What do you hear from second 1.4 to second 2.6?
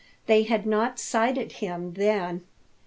him, then.